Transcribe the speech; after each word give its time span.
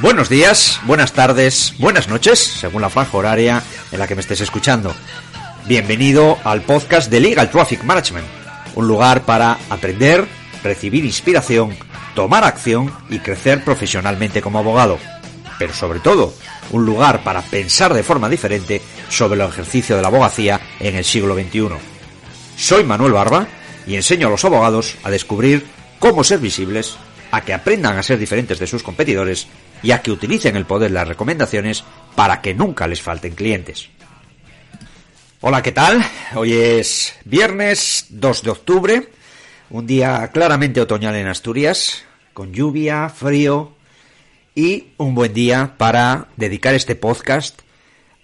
Buenos 0.00 0.28
días, 0.28 0.80
buenas 0.84 1.12
tardes, 1.12 1.74
buenas 1.76 2.08
noches, 2.08 2.38
según 2.38 2.82
la 2.82 2.88
franja 2.88 3.16
horaria 3.16 3.64
en 3.90 3.98
la 3.98 4.06
que 4.06 4.14
me 4.14 4.20
estés 4.20 4.40
escuchando. 4.40 4.94
Bienvenido 5.66 6.38
al 6.44 6.62
podcast 6.62 7.10
de 7.10 7.18
Legal 7.18 7.50
Traffic 7.50 7.82
Management, 7.82 8.28
un 8.76 8.86
lugar 8.86 9.22
para 9.22 9.58
aprender, 9.68 10.24
recibir 10.62 11.04
inspiración, 11.04 11.76
tomar 12.14 12.44
acción 12.44 12.94
y 13.10 13.18
crecer 13.18 13.64
profesionalmente 13.64 14.40
como 14.40 14.60
abogado. 14.60 14.98
Pero 15.58 15.74
sobre 15.74 15.98
todo, 15.98 16.32
un 16.70 16.86
lugar 16.86 17.24
para 17.24 17.42
pensar 17.42 17.92
de 17.92 18.04
forma 18.04 18.28
diferente 18.28 18.80
sobre 19.08 19.34
el 19.34 19.48
ejercicio 19.48 19.96
de 19.96 20.02
la 20.02 20.08
abogacía 20.08 20.60
en 20.78 20.94
el 20.94 21.04
siglo 21.04 21.34
XXI. 21.34 21.70
Soy 22.56 22.84
Manuel 22.84 23.14
Barba 23.14 23.48
y 23.84 23.96
enseño 23.96 24.28
a 24.28 24.30
los 24.30 24.44
abogados 24.44 24.94
a 25.02 25.10
descubrir 25.10 25.66
cómo 25.98 26.22
ser 26.22 26.38
visibles, 26.38 26.96
a 27.32 27.40
que 27.40 27.52
aprendan 27.52 27.98
a 27.98 28.02
ser 28.04 28.16
diferentes 28.16 28.60
de 28.60 28.68
sus 28.68 28.84
competidores 28.84 29.48
y 29.82 29.90
a 29.92 30.02
que 30.02 30.10
utilicen 30.10 30.56
el 30.56 30.66
poder 30.66 30.90
de 30.90 30.94
las 30.94 31.08
recomendaciones 31.08 31.84
para 32.14 32.40
que 32.40 32.54
nunca 32.54 32.86
les 32.86 33.02
falten 33.02 33.34
clientes. 33.34 33.88
Hola, 35.40 35.62
¿qué 35.62 35.72
tal? 35.72 36.04
Hoy 36.34 36.52
es 36.52 37.14
viernes 37.24 38.06
2 38.10 38.42
de 38.42 38.50
octubre, 38.50 39.08
un 39.70 39.86
día 39.86 40.28
claramente 40.32 40.80
otoñal 40.80 41.14
en 41.14 41.28
Asturias, 41.28 42.04
con 42.34 42.52
lluvia, 42.52 43.08
frío 43.08 43.76
y 44.54 44.88
un 44.96 45.14
buen 45.14 45.32
día 45.32 45.74
para 45.78 46.28
dedicar 46.36 46.74
este 46.74 46.96
podcast 46.96 47.60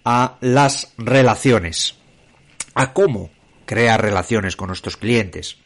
a 0.05 0.39
las 0.41 0.93
relaciones, 0.99 1.95
a 2.75 2.93
cómo 2.93 3.31
crear 3.65 4.03
relaciones 4.03 4.57
con 4.57 4.67
nuestros 4.67 4.97
clientes. 4.97 5.59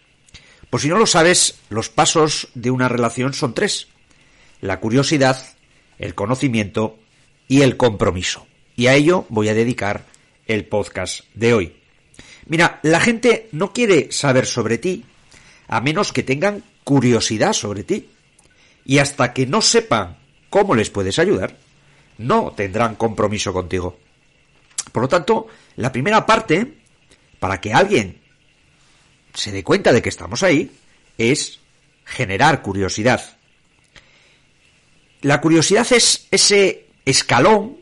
Por 0.70 0.80
si 0.80 0.88
no 0.88 0.98
lo 0.98 1.06
sabes, 1.06 1.58
los 1.70 1.88
pasos 1.88 2.48
de 2.54 2.70
una 2.70 2.88
relación 2.88 3.32
son 3.32 3.54
tres. 3.54 3.88
La 4.60 4.80
curiosidad, 4.80 5.42
el 5.98 6.14
conocimiento 6.14 6.98
y 7.48 7.62
el 7.62 7.76
compromiso. 7.76 8.46
Y 8.76 8.86
a 8.86 8.94
ello 8.94 9.26
voy 9.28 9.48
a 9.48 9.54
dedicar 9.54 10.04
el 10.46 10.64
podcast 10.66 11.24
de 11.34 11.54
hoy. 11.54 11.76
Mira, 12.46 12.80
la 12.82 13.00
gente 13.00 13.48
no 13.52 13.72
quiere 13.72 14.10
saber 14.12 14.46
sobre 14.46 14.78
ti 14.78 15.04
a 15.68 15.80
menos 15.80 16.12
que 16.12 16.22
tengan 16.22 16.64
curiosidad 16.82 17.52
sobre 17.52 17.84
ti. 17.84 18.08
Y 18.84 18.98
hasta 18.98 19.34
que 19.34 19.46
no 19.46 19.60
sepan 19.60 20.16
cómo 20.48 20.74
les 20.74 20.88
puedes 20.88 21.18
ayudar, 21.18 21.56
no 22.16 22.52
tendrán 22.56 22.96
compromiso 22.96 23.52
contigo. 23.52 23.98
Por 24.90 25.02
lo 25.02 25.08
tanto, 25.08 25.46
la 25.76 25.92
primera 25.92 26.24
parte, 26.24 26.78
para 27.38 27.60
que 27.60 27.74
alguien 27.74 28.18
se 29.34 29.52
dé 29.52 29.62
cuenta 29.62 29.92
de 29.92 30.00
que 30.00 30.08
estamos 30.08 30.42
ahí, 30.42 30.70
es 31.18 31.60
generar 32.06 32.62
curiosidad. 32.62 33.37
La 35.22 35.40
curiosidad 35.40 35.86
es 35.92 36.28
ese 36.30 36.86
escalón 37.04 37.78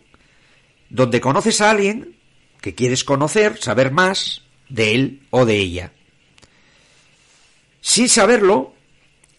donde 0.89 1.21
conoces 1.21 1.61
a 1.61 1.71
alguien 1.71 2.17
que 2.61 2.75
quieres 2.75 3.05
conocer, 3.05 3.59
saber 3.61 3.91
más 3.91 4.43
de 4.69 4.95
él 4.95 5.23
o 5.31 5.45
de 5.45 5.57
ella. 5.57 5.93
Sin 7.81 8.09
saberlo, 8.09 8.75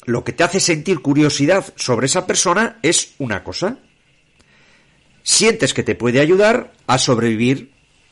lo 0.06 0.24
que 0.24 0.32
te 0.32 0.44
hace 0.44 0.60
sentir 0.60 1.02
curiosidad 1.02 1.74
sobre 1.76 2.06
esa 2.06 2.28
persona 2.28 2.80
es 2.82 3.16
una 3.18 3.44
cosa. 3.44 3.80
Sientes 5.24 5.74
que 5.74 5.84
te 5.84 5.96
puede 5.96 6.22
ayudar 6.22 6.74
a 6.86 6.98
sobrevivir 6.98 7.72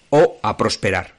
o 0.10 0.38
a 0.42 0.58
prosperar. 0.58 1.16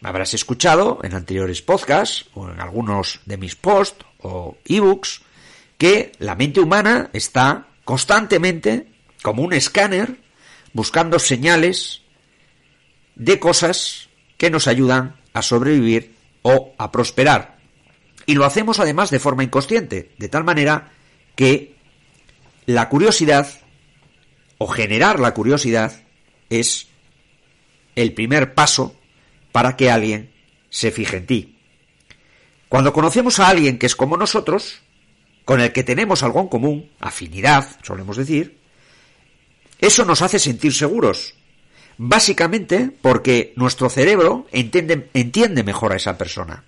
Me 0.00 0.08
habrás 0.08 0.34
escuchado 0.34 0.98
en 1.04 1.14
anteriores 1.14 1.62
podcasts 1.62 2.26
o 2.34 2.48
en 2.50 2.58
algunos 2.60 3.20
de 3.26 3.36
mis 3.36 3.54
posts 3.54 4.04
o 4.18 4.56
ebooks 4.64 5.22
que 5.78 6.10
la 6.18 6.34
mente 6.34 6.58
humana 6.58 7.10
está 7.12 7.68
constantemente, 7.92 8.86
como 9.20 9.42
un 9.42 9.52
escáner, 9.52 10.16
buscando 10.72 11.18
señales 11.18 12.00
de 13.16 13.38
cosas 13.38 14.08
que 14.38 14.48
nos 14.48 14.66
ayudan 14.66 15.20
a 15.34 15.42
sobrevivir 15.42 16.14
o 16.40 16.72
a 16.78 16.90
prosperar. 16.90 17.58
Y 18.24 18.34
lo 18.34 18.46
hacemos 18.46 18.80
además 18.80 19.10
de 19.10 19.18
forma 19.18 19.44
inconsciente, 19.44 20.10
de 20.16 20.28
tal 20.30 20.42
manera 20.42 20.90
que 21.36 21.74
la 22.64 22.88
curiosidad 22.88 23.60
o 24.56 24.68
generar 24.68 25.20
la 25.20 25.34
curiosidad 25.34 25.92
es 26.48 26.88
el 27.94 28.14
primer 28.14 28.54
paso 28.54 28.96
para 29.52 29.76
que 29.76 29.90
alguien 29.90 30.32
se 30.70 30.92
fije 30.92 31.18
en 31.18 31.26
ti. 31.26 31.58
Cuando 32.70 32.94
conocemos 32.94 33.38
a 33.38 33.48
alguien 33.48 33.78
que 33.78 33.84
es 33.84 33.94
como 33.94 34.16
nosotros, 34.16 34.80
con 35.44 35.60
el 35.60 35.72
que 35.72 35.82
tenemos 35.82 36.22
algo 36.22 36.40
en 36.40 36.48
común, 36.48 36.90
afinidad, 37.00 37.68
solemos 37.82 38.16
decir, 38.16 38.58
eso 39.78 40.04
nos 40.04 40.22
hace 40.22 40.38
sentir 40.38 40.72
seguros. 40.72 41.34
Básicamente 41.98 42.90
porque 43.02 43.52
nuestro 43.56 43.90
cerebro 43.90 44.46
entiende, 44.52 45.10
entiende 45.12 45.62
mejor 45.62 45.92
a 45.92 45.96
esa 45.96 46.16
persona. 46.16 46.64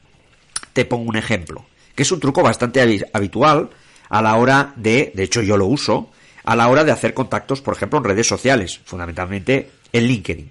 Te 0.73 0.85
pongo 0.85 1.09
un 1.09 1.17
ejemplo, 1.17 1.65
que 1.95 2.03
es 2.03 2.13
un 2.13 2.21
truco 2.21 2.43
bastante 2.43 3.07
habitual 3.13 3.71
a 4.09 4.23
la 4.23 4.37
hora 4.37 4.73
de, 4.77 5.13
de 5.15 5.23
hecho 5.23 5.43
yo 5.43 5.57
lo 5.57 5.67
uso, 5.67 6.11
a 6.45 6.57
la 6.57 6.69
hora 6.69 6.85
de 6.85 6.93
hacer 6.93 7.15
contactos, 7.15 7.63
por 7.63 7.75
ejemplo, 7.75 7.99
en 7.99 8.05
redes 8.05 8.27
sociales, 8.27 8.81
fundamentalmente 8.85 9.71
en 9.93 10.05
LinkedIn. 10.05 10.51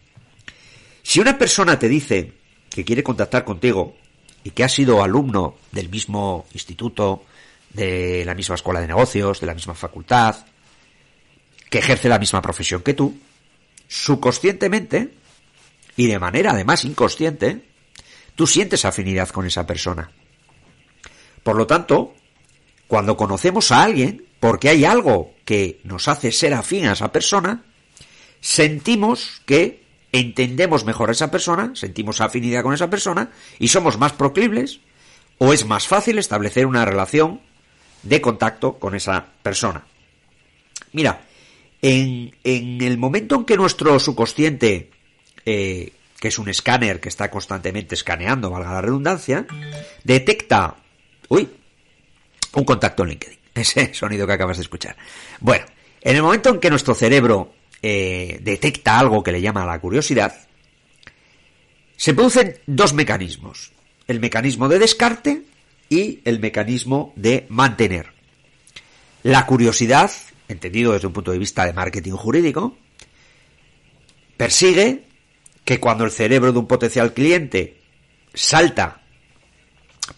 Si 1.04 1.20
una 1.20 1.38
persona 1.38 1.78
te 1.78 1.90
dice 1.90 2.34
que 2.70 2.84
quiere 2.84 3.04
contactar 3.04 3.44
contigo 3.44 3.96
y 4.44 4.52
que 4.52 4.64
ha 4.64 4.70
sido 4.70 5.04
alumno 5.04 5.56
del 5.72 5.90
mismo 5.90 6.46
instituto, 6.54 7.26
de 7.74 8.24
la 8.26 8.36
misma 8.36 8.56
escuela 8.56 8.80
de 8.80 8.88
negocios, 8.88 9.40
de 9.40 9.48
la 9.48 9.54
misma 9.54 9.74
facultad, 9.74 10.46
que 11.70 11.80
ejerce 11.80 12.10
la 12.10 12.20
misma 12.20 12.42
profesión 12.42 12.82
que 12.82 12.94
tú, 12.94 13.18
subconscientemente 13.88 15.14
y 15.96 16.08
de 16.08 16.20
manera 16.20 16.52
además 16.52 16.86
inconsciente, 16.86 17.66
tú 18.36 18.48
sientes 18.48 18.86
afinidad 18.86 19.30
con 19.30 19.46
esa 19.46 19.66
persona. 19.66 20.12
Por 21.44 21.56
lo 21.56 21.68
tanto, 21.68 22.14
cuando 22.88 23.18
conocemos 23.18 23.72
a 23.72 23.84
alguien, 23.84 24.26
porque 24.40 24.70
hay 24.70 24.86
algo 24.86 25.34
que 25.46 25.80
nos 25.84 26.08
hace 26.08 26.32
ser 26.32 26.54
afín 26.54 26.86
a 26.86 26.94
esa 26.94 27.12
persona, 27.12 27.64
sentimos 28.40 29.42
que 29.46 29.84
entendemos 30.12 30.86
mejor 30.86 31.10
a 31.10 31.14
esa 31.14 31.32
persona, 31.32 31.72
sentimos 31.76 32.22
afinidad 32.22 32.62
con 32.62 32.74
esa 32.74 32.90
persona 32.90 33.32
y 33.58 33.70
somos 33.70 33.98
más 33.98 34.14
proclibles 34.14 34.80
o 35.40 35.54
es 35.54 35.66
más 35.66 35.88
fácil 35.88 36.20
establecer 36.20 36.66
una 36.66 36.86
relación 36.86 37.42
de 38.04 38.22
contacto 38.22 38.78
con 38.78 38.96
esa 38.96 39.26
persona. 39.42 39.84
Mira, 40.92 41.22
en, 41.82 42.32
el 42.44 42.98
momento 42.98 43.36
en 43.36 43.46
que 43.46 43.58
nuestro 43.58 44.00
subconsciente, 44.00 44.90
eh, 45.46 45.92
que 46.20 46.28
es 46.28 46.38
un 46.38 46.50
escáner 46.50 47.00
que 47.00 47.10
está 47.10 47.30
constantemente 47.32 47.96
escaneando, 47.96 48.50
valga 48.50 48.74
la 48.74 48.82
redundancia, 48.82 49.46
detecta, 50.04 50.76
uy, 51.30 51.50
un 52.54 52.64
contacto 52.64 53.04
en 53.04 53.10
LinkedIn, 53.10 53.40
ese 53.56 53.94
sonido 53.94 54.28
que 54.28 54.34
acabas 54.34 54.58
de 54.58 54.64
escuchar. 54.64 54.96
Bueno, 55.40 55.66
en 56.02 56.16
el 56.16 56.22
momento 56.22 56.50
en 56.50 56.60
que 56.60 56.70
nuestro 56.70 56.94
cerebro 56.94 57.54
eh, 57.82 58.40
detecta 58.42 59.00
algo 59.00 59.24
que 59.24 59.32
le 59.32 59.42
llama 59.42 59.66
la 59.66 59.80
curiosidad, 59.80 60.48
se 61.96 62.14
producen 62.14 62.58
dos 62.66 62.94
mecanismos. 62.94 63.72
El 64.08 64.20
mecanismo 64.20 64.68
de 64.68 64.80
descarte 64.80 65.44
y 65.94 66.22
el 66.26 66.40
mecanismo 66.40 67.14
de 67.16 67.46
mantener. 67.50 68.14
La 69.22 69.46
curiosidad, 69.46 70.12
entendido 70.48 70.94
desde 70.94 71.08
un 71.08 71.14
punto 71.14 71.32
de 71.32 71.38
vista 71.38 71.66
de 71.66 71.74
marketing 71.74 72.14
jurídico, 72.14 72.76
persigue 74.36 75.06
que 75.64 75.80
cuando 75.80 76.04
el 76.04 76.12
cerebro 76.12 76.52
de 76.52 76.60
un 76.60 76.68
potencial 76.68 77.14
cliente 77.14 77.78
salta 78.34 79.02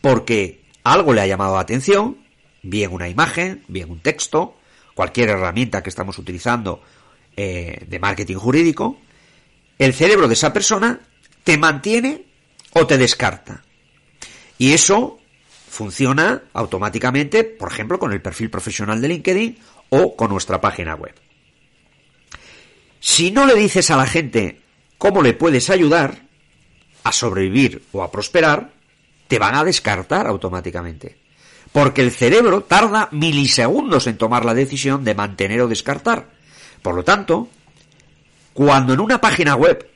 porque 0.02 0.62
algo 0.84 1.14
le 1.14 1.22
ha 1.22 1.28
llamado 1.28 1.56
la 1.56 1.62
atención, 1.62 2.18
bien 2.64 2.92
una 2.94 3.10
imagen, 3.10 3.64
bien 3.68 3.92
un 3.92 4.00
texto, 4.00 4.58
cualquier 4.94 5.30
herramienta 5.30 5.84
que 5.84 5.90
estamos 5.90 6.18
utilizando 6.18 6.82
eh, 7.36 7.84
de 7.86 8.00
marketing 8.00 8.38
jurídico, 8.38 8.98
el 9.78 9.94
cerebro 9.94 10.28
de 10.28 10.36
esa 10.36 10.54
persona 10.54 11.02
te 11.44 11.58
mantiene 11.58 12.24
o 12.72 12.88
te 12.88 12.98
descarta. 12.98 13.64
Y 14.58 14.72
eso 14.72 15.20
funciona 15.76 16.44
automáticamente, 16.54 17.44
por 17.44 17.70
ejemplo, 17.70 18.00
con 18.00 18.14
el 18.14 18.22
perfil 18.22 18.50
profesional 18.50 19.02
de 19.02 19.10
LinkedIn 19.10 19.60
o 19.90 20.16
con 20.16 20.30
nuestra 20.30 20.62
página 20.62 20.96
web. 20.96 21.14
Si 23.02 23.30
no 23.30 23.46
le 23.46 23.56
dices 23.56 23.92
a 23.92 23.98
la 23.98 24.08
gente 24.08 24.62
cómo 24.98 25.22
le 25.22 25.34
puedes 25.34 25.70
ayudar 25.70 26.22
a 27.04 27.12
sobrevivir 27.12 27.84
o 27.92 28.04
a 28.04 28.10
prosperar, 28.10 28.72
te 29.28 29.38
van 29.38 29.56
a 29.56 29.66
descartar 29.66 30.28
automáticamente. 30.28 31.18
Porque 31.74 32.02
el 32.02 32.12
cerebro 32.12 32.62
tarda 32.62 33.10
milisegundos 33.12 34.08
en 34.08 34.18
tomar 34.18 34.46
la 34.46 34.54
decisión 34.54 35.04
de 35.04 35.14
mantener 35.14 35.60
o 35.60 35.68
descartar. 35.68 36.30
Por 36.82 36.96
lo 36.96 37.04
tanto, 37.04 37.50
cuando 38.54 38.94
en 38.94 39.02
una 39.02 39.20
página 39.20 39.56
web 39.56 39.92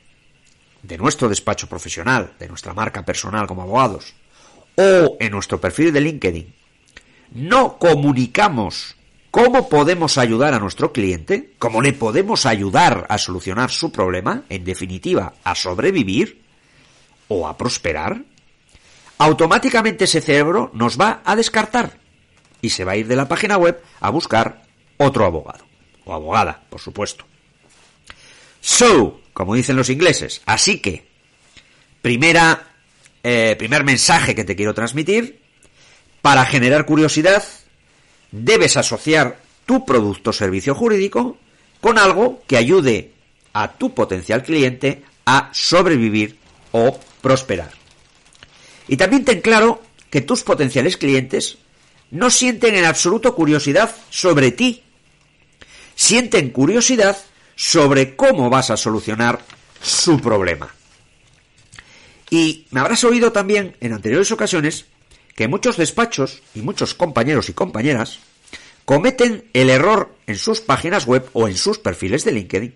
de 0.82 0.98
nuestro 0.98 1.26
despacho 1.26 1.70
profesional, 1.70 2.34
de 2.38 2.48
nuestra 2.48 2.74
marca 2.74 3.02
personal 3.02 3.46
como 3.46 3.62
abogados, 3.62 4.12
o 4.80 5.16
en 5.20 5.32
nuestro 5.32 5.60
perfil 5.60 5.92
de 5.92 6.00
LinkedIn, 6.00 6.54
no 7.32 7.78
comunicamos 7.78 8.96
cómo 9.30 9.68
podemos 9.68 10.16
ayudar 10.16 10.54
a 10.54 10.58
nuestro 10.58 10.92
cliente, 10.92 11.52
cómo 11.58 11.82
le 11.82 11.92
podemos 11.92 12.46
ayudar 12.46 13.06
a 13.10 13.18
solucionar 13.18 13.70
su 13.70 13.92
problema, 13.92 14.44
en 14.48 14.64
definitiva, 14.64 15.34
a 15.44 15.54
sobrevivir 15.54 16.40
o 17.28 17.46
a 17.46 17.56
prosperar, 17.58 18.22
automáticamente 19.18 20.04
ese 20.04 20.22
cerebro 20.22 20.70
nos 20.72 20.98
va 20.98 21.20
a 21.24 21.36
descartar 21.36 21.98
y 22.62 22.70
se 22.70 22.84
va 22.84 22.92
a 22.92 22.96
ir 22.96 23.06
de 23.06 23.16
la 23.16 23.28
página 23.28 23.58
web 23.58 23.82
a 24.00 24.10
buscar 24.10 24.62
otro 24.96 25.26
abogado 25.26 25.64
o 26.06 26.14
abogada, 26.14 26.62
por 26.70 26.80
supuesto. 26.80 27.26
So, 28.60 29.20
como 29.34 29.54
dicen 29.54 29.76
los 29.76 29.90
ingleses, 29.90 30.42
así 30.46 30.80
que, 30.80 31.06
primera, 32.02 32.69
eh, 33.22 33.54
primer 33.58 33.84
mensaje 33.84 34.34
que 34.34 34.44
te 34.44 34.56
quiero 34.56 34.74
transmitir, 34.74 35.40
para 36.22 36.44
generar 36.44 36.86
curiosidad, 36.86 37.42
debes 38.30 38.76
asociar 38.76 39.38
tu 39.66 39.84
producto 39.84 40.30
o 40.30 40.32
servicio 40.32 40.74
jurídico 40.74 41.38
con 41.80 41.98
algo 41.98 42.42
que 42.46 42.56
ayude 42.56 43.12
a 43.52 43.72
tu 43.72 43.94
potencial 43.94 44.42
cliente 44.42 45.02
a 45.24 45.50
sobrevivir 45.52 46.36
o 46.72 46.98
prosperar. 47.20 47.70
Y 48.88 48.96
también 48.96 49.24
ten 49.24 49.40
claro 49.40 49.82
que 50.10 50.20
tus 50.20 50.42
potenciales 50.42 50.96
clientes 50.96 51.58
no 52.10 52.30
sienten 52.30 52.74
en 52.74 52.84
absoluto 52.84 53.34
curiosidad 53.34 53.94
sobre 54.10 54.50
ti. 54.50 54.82
Sienten 55.94 56.50
curiosidad 56.50 57.16
sobre 57.54 58.16
cómo 58.16 58.50
vas 58.50 58.70
a 58.70 58.76
solucionar 58.76 59.40
su 59.80 60.20
problema. 60.20 60.74
Y 62.30 62.66
me 62.70 62.80
habrás 62.80 63.04
oído 63.04 63.32
también 63.32 63.76
en 63.80 63.92
anteriores 63.92 64.30
ocasiones 64.30 64.86
que 65.34 65.48
muchos 65.48 65.76
despachos 65.76 66.42
y 66.54 66.62
muchos 66.62 66.94
compañeros 66.94 67.48
y 67.48 67.52
compañeras 67.52 68.20
cometen 68.84 69.44
el 69.52 69.70
error 69.70 70.14
en 70.26 70.36
sus 70.36 70.60
páginas 70.60 71.06
web 71.06 71.28
o 71.32 71.48
en 71.48 71.56
sus 71.56 71.78
perfiles 71.78 72.24
de 72.24 72.32
LinkedIn 72.32 72.74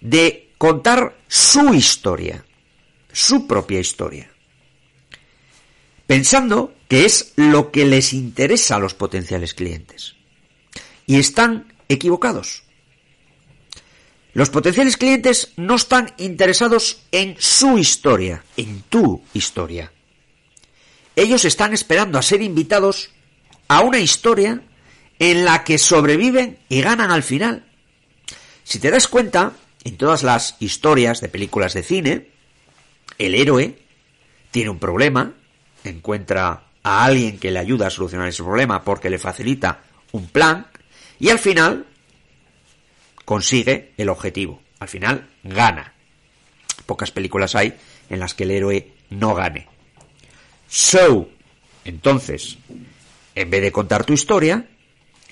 de 0.00 0.50
contar 0.58 1.16
su 1.26 1.74
historia, 1.74 2.44
su 3.12 3.46
propia 3.46 3.80
historia 3.80 4.34
pensando 6.06 6.74
que 6.88 7.04
es 7.04 7.32
lo 7.36 7.70
que 7.70 7.84
les 7.84 8.12
interesa 8.12 8.76
a 8.76 8.78
los 8.78 8.94
potenciales 8.94 9.54
clientes. 9.54 10.14
Y 11.06 11.18
están 11.18 11.72
equivocados. 11.88 12.64
Los 14.34 14.50
potenciales 14.50 14.96
clientes 14.96 15.52
no 15.56 15.76
están 15.76 16.12
interesados 16.18 17.02
en 17.12 17.36
su 17.38 17.78
historia, 17.78 18.44
en 18.56 18.82
tu 18.82 19.22
historia. 19.32 19.92
Ellos 21.14 21.44
están 21.44 21.72
esperando 21.72 22.18
a 22.18 22.22
ser 22.22 22.42
invitados 22.42 23.10
a 23.68 23.80
una 23.80 24.00
historia 24.00 24.60
en 25.20 25.44
la 25.44 25.62
que 25.62 25.78
sobreviven 25.78 26.58
y 26.68 26.82
ganan 26.82 27.12
al 27.12 27.22
final. 27.22 27.64
Si 28.64 28.80
te 28.80 28.90
das 28.90 29.06
cuenta, 29.06 29.52
en 29.84 29.96
todas 29.96 30.24
las 30.24 30.56
historias 30.58 31.20
de 31.20 31.28
películas 31.28 31.72
de 31.74 31.84
cine, 31.84 32.28
el 33.18 33.36
héroe 33.36 33.78
tiene 34.50 34.70
un 34.70 34.80
problema, 34.80 35.32
encuentra 35.84 36.64
a 36.82 37.04
alguien 37.04 37.38
que 37.38 37.52
le 37.52 37.60
ayuda 37.60 37.86
a 37.86 37.90
solucionar 37.90 38.26
ese 38.26 38.42
problema 38.42 38.82
porque 38.82 39.10
le 39.10 39.18
facilita 39.18 39.82
un 40.10 40.26
plan 40.26 40.66
y 41.20 41.28
al 41.28 41.38
final 41.38 41.86
consigue 43.24 43.92
el 43.96 44.08
objetivo. 44.08 44.60
Al 44.78 44.88
final 44.88 45.28
gana. 45.42 45.94
Pocas 46.86 47.10
películas 47.10 47.54
hay 47.54 47.74
en 48.10 48.20
las 48.20 48.34
que 48.34 48.44
el 48.44 48.50
héroe 48.50 48.92
no 49.10 49.34
gane. 49.34 49.68
So, 50.68 51.28
entonces, 51.84 52.58
en 53.34 53.50
vez 53.50 53.62
de 53.62 53.72
contar 53.72 54.04
tu 54.04 54.12
historia, 54.12 54.68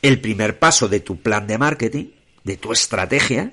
el 0.01 0.21
primer 0.21 0.59
paso 0.59 0.89
de 0.89 1.01
tu 1.01 1.21
plan 1.21 1.47
de 1.47 1.59
marketing, 1.59 2.07
de 2.45 2.57
tu 2.57 2.73
estrategia, 2.73 3.53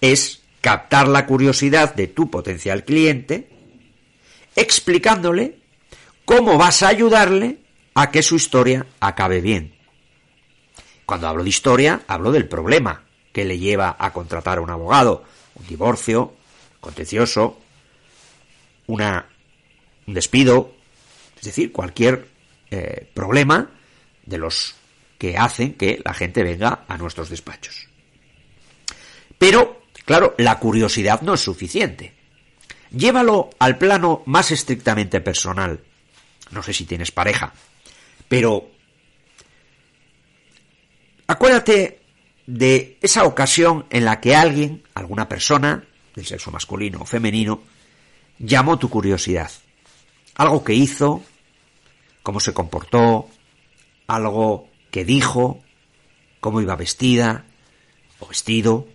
es 0.00 0.42
captar 0.60 1.08
la 1.08 1.26
curiosidad 1.26 1.94
de 1.94 2.06
tu 2.08 2.30
potencial 2.30 2.84
cliente, 2.84 3.48
explicándole 4.56 5.58
cómo 6.24 6.58
vas 6.58 6.82
a 6.82 6.88
ayudarle 6.88 7.58
a 7.94 8.10
que 8.10 8.22
su 8.22 8.36
historia 8.36 8.86
acabe 9.00 9.40
bien. 9.40 9.74
Cuando 11.06 11.28
hablo 11.28 11.42
de 11.42 11.50
historia, 11.50 12.02
hablo 12.06 12.32
del 12.32 12.48
problema 12.48 13.04
que 13.32 13.44
le 13.44 13.58
lleva 13.58 13.96
a 13.98 14.12
contratar 14.12 14.58
a 14.58 14.60
un 14.60 14.70
abogado, 14.70 15.24
un 15.54 15.66
divorcio, 15.66 16.34
contencioso, 16.80 17.58
una, 18.86 19.26
un 20.06 20.14
despido, 20.14 20.72
es 21.36 21.42
decir, 21.42 21.72
cualquier 21.72 22.28
eh, 22.70 23.08
problema 23.14 23.70
de 24.24 24.38
los 24.38 24.74
que 25.18 25.36
hacen 25.36 25.74
que 25.74 26.00
la 26.04 26.14
gente 26.14 26.42
venga 26.42 26.84
a 26.88 26.96
nuestros 26.98 27.28
despachos. 27.30 27.88
Pero, 29.38 29.82
claro, 30.04 30.34
la 30.38 30.58
curiosidad 30.58 31.22
no 31.22 31.34
es 31.34 31.40
suficiente. 31.40 32.12
Llévalo 32.90 33.50
al 33.58 33.78
plano 33.78 34.22
más 34.26 34.50
estrictamente 34.50 35.20
personal 35.20 35.80
no 36.52 36.62
sé 36.62 36.72
si 36.72 36.84
tienes 36.84 37.10
pareja, 37.10 37.52
pero 38.28 38.70
acuérdate 41.26 42.01
de 42.46 42.98
esa 43.02 43.24
ocasión 43.24 43.86
en 43.90 44.04
la 44.04 44.20
que 44.20 44.34
alguien, 44.34 44.82
alguna 44.94 45.28
persona, 45.28 45.84
del 46.14 46.26
sexo 46.26 46.50
masculino 46.50 47.00
o 47.00 47.06
femenino, 47.06 47.62
llamó 48.38 48.78
tu 48.78 48.90
curiosidad. 48.90 49.50
Algo 50.34 50.64
que 50.64 50.74
hizo, 50.74 51.22
cómo 52.22 52.40
se 52.40 52.52
comportó, 52.52 53.28
algo 54.06 54.68
que 54.90 55.04
dijo, 55.04 55.62
cómo 56.40 56.60
iba 56.60 56.76
vestida 56.76 57.44
o 58.18 58.26
vestido. 58.26 58.88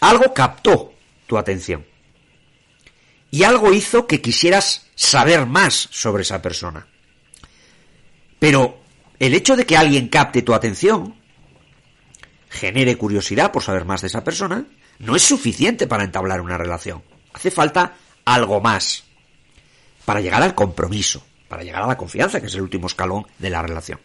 Algo 0.00 0.32
captó 0.32 0.92
tu 1.26 1.36
atención. 1.36 1.84
Y 3.30 3.44
algo 3.44 3.72
hizo 3.72 4.06
que 4.06 4.20
quisieras 4.20 4.86
saber 4.94 5.46
más 5.46 5.88
sobre 5.90 6.22
esa 6.22 6.42
persona. 6.42 6.86
Pero 8.38 8.80
el 9.18 9.34
hecho 9.34 9.56
de 9.56 9.66
que 9.66 9.76
alguien 9.76 10.08
capte 10.08 10.42
tu 10.42 10.54
atención, 10.54 11.19
genere 12.50 12.96
curiosidad 12.96 13.52
por 13.52 13.62
saber 13.62 13.84
más 13.86 14.02
de 14.02 14.08
esa 14.08 14.24
persona, 14.24 14.66
no 14.98 15.16
es 15.16 15.22
suficiente 15.22 15.86
para 15.86 16.04
entablar 16.04 16.40
una 16.42 16.58
relación. 16.58 17.02
Hace 17.32 17.50
falta 17.50 17.94
algo 18.24 18.60
más 18.60 19.04
para 20.04 20.20
llegar 20.20 20.42
al 20.42 20.54
compromiso, 20.54 21.24
para 21.48 21.62
llegar 21.62 21.82
a 21.82 21.86
la 21.86 21.96
confianza, 21.96 22.40
que 22.40 22.48
es 22.48 22.54
el 22.54 22.62
último 22.62 22.88
escalón 22.88 23.26
de 23.38 23.50
la 23.50 23.62
relación. 23.62 24.00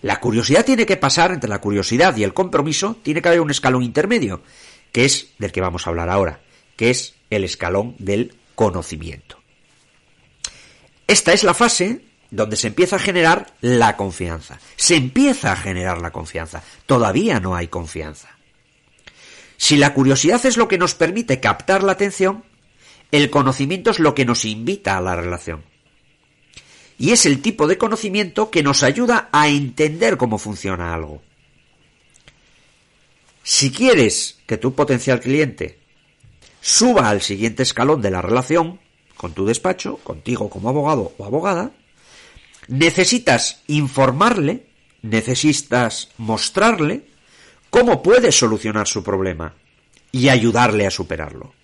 La 0.00 0.18
curiosidad 0.20 0.64
tiene 0.64 0.86
que 0.86 0.96
pasar 0.96 1.32
entre 1.32 1.50
la 1.50 1.60
curiosidad 1.60 2.16
y 2.16 2.24
el 2.24 2.34
compromiso, 2.34 2.96
tiene 3.02 3.20
que 3.20 3.28
haber 3.28 3.40
un 3.40 3.50
escalón 3.50 3.82
intermedio, 3.82 4.42
que 4.90 5.04
es 5.04 5.28
del 5.38 5.52
que 5.52 5.60
vamos 5.60 5.86
a 5.86 5.90
hablar 5.90 6.08
ahora, 6.08 6.40
que 6.76 6.90
es 6.90 7.14
el 7.30 7.44
escalón 7.44 7.94
del 7.98 8.34
conocimiento. 8.54 9.38
Esta 11.06 11.32
es 11.32 11.44
la 11.44 11.54
fase 11.54 12.02
donde 12.30 12.56
se 12.56 12.68
empieza 12.68 12.96
a 12.96 13.00
generar 13.00 13.52
la 13.60 13.96
confianza. 13.96 14.58
Se 14.76 14.96
empieza 14.96 15.52
a 15.52 15.56
generar 15.56 16.00
la 16.00 16.10
confianza. 16.10 16.62
Todavía 16.86 17.40
no 17.40 17.54
hay 17.56 17.68
confianza. 17.68 18.28
Si 19.56 19.76
la 19.76 19.94
curiosidad 19.94 20.44
es 20.46 20.56
lo 20.56 20.68
que 20.68 20.78
nos 20.78 20.94
permite 20.94 21.40
captar 21.40 21.82
la 21.82 21.92
atención, 21.92 22.44
el 23.10 23.30
conocimiento 23.30 23.90
es 23.90 23.98
lo 23.98 24.14
que 24.14 24.24
nos 24.24 24.44
invita 24.44 24.96
a 24.96 25.00
la 25.00 25.16
relación. 25.16 25.64
y 27.00 27.12
es 27.12 27.26
el 27.26 27.40
tipo 27.40 27.68
de 27.68 27.78
conocimiento 27.78 28.50
que 28.50 28.64
nos 28.64 28.82
ayuda 28.82 29.28
a 29.30 29.46
entender 29.46 30.16
cómo 30.16 30.36
funciona 30.36 30.92
algo. 30.92 31.22
Si 33.44 33.70
quieres 33.70 34.40
que 34.46 34.58
tu 34.58 34.74
potencial 34.74 35.20
cliente 35.20 35.78
suba 36.60 37.08
al 37.08 37.22
siguiente 37.22 37.62
escalón 37.62 38.02
de 38.02 38.10
la 38.10 38.20
relación 38.20 38.80
con 39.16 39.32
tu 39.32 39.46
despacho, 39.46 39.98
contigo 39.98 40.50
como 40.50 40.68
abogado 40.68 41.12
o 41.18 41.24
abogada, 41.24 41.70
necesitas 42.68 43.62
informarle, 43.66 44.66
necesitas 45.02 46.10
mostrarle 46.18 47.02
cómo 47.70 48.02
puedes 48.02 48.38
solucionar 48.38 48.86
su 48.86 49.02
problema 49.02 49.54
y 50.12 50.28
ayudarle 50.28 50.86
a 50.86 50.90
superarlo. 50.90 51.54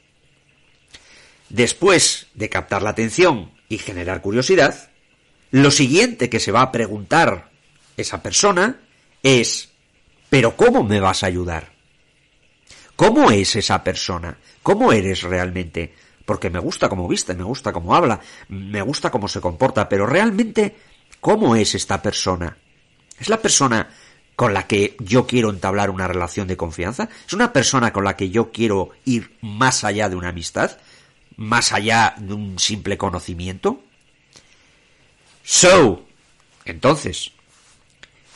Después 1.48 2.26
de 2.34 2.48
captar 2.48 2.82
la 2.82 2.90
atención 2.90 3.52
y 3.68 3.78
generar 3.78 4.20
curiosidad, 4.20 4.90
lo 5.50 5.70
siguiente 5.70 6.28
que 6.28 6.40
se 6.40 6.52
va 6.52 6.62
a 6.62 6.72
preguntar 6.72 7.50
esa 7.96 8.22
persona 8.22 8.80
es 9.22 9.70
¿pero 10.28 10.56
cómo 10.56 10.82
me 10.82 11.00
vas 11.00 11.22
a 11.22 11.26
ayudar? 11.26 11.72
¿Cómo 12.96 13.30
es 13.30 13.56
esa 13.56 13.84
persona? 13.84 14.38
¿Cómo 14.62 14.92
eres 14.92 15.22
realmente? 15.22 15.94
Porque 16.24 16.50
me 16.50 16.58
gusta 16.58 16.88
cómo 16.88 17.06
viste, 17.06 17.34
me 17.34 17.44
gusta 17.44 17.72
cómo 17.72 17.94
habla, 17.94 18.20
me 18.48 18.82
gusta 18.82 19.10
cómo 19.10 19.28
se 19.28 19.40
comporta, 19.40 19.88
pero 19.88 20.06
realmente, 20.06 20.76
¿cómo 21.20 21.56
es 21.56 21.74
esta 21.74 22.02
persona? 22.02 22.56
¿Es 23.18 23.28
la 23.28 23.40
persona 23.40 23.88
con 24.36 24.52
la 24.52 24.66
que 24.66 24.96
yo 24.98 25.26
quiero 25.26 25.50
entablar 25.50 25.90
una 25.90 26.08
relación 26.08 26.48
de 26.48 26.56
confianza? 26.56 27.08
¿Es 27.26 27.32
una 27.32 27.52
persona 27.52 27.92
con 27.92 28.04
la 28.04 28.16
que 28.16 28.30
yo 28.30 28.50
quiero 28.50 28.90
ir 29.04 29.36
más 29.40 29.84
allá 29.84 30.08
de 30.08 30.16
una 30.16 30.30
amistad? 30.30 30.78
¿Más 31.36 31.72
allá 31.72 32.14
de 32.18 32.34
un 32.34 32.58
simple 32.58 32.98
conocimiento? 32.98 33.82
So, 35.42 36.06
entonces, 36.64 37.32